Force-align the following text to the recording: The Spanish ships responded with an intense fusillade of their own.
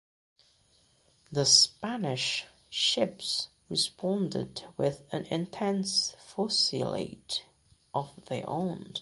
The 1.31 1.45
Spanish 1.45 2.47
ships 2.71 3.49
responded 3.69 4.63
with 4.75 5.03
an 5.11 5.25
intense 5.25 6.15
fusillade 6.17 7.41
of 7.93 8.25
their 8.25 8.49
own. 8.49 8.95